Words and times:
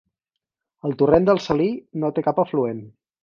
El 0.89 0.95
Torrent 1.01 1.27
del 1.27 1.43
Salí 1.47 1.69
no 2.05 2.11
té 2.17 2.27
cap 2.31 2.43
afluent. 2.45 2.83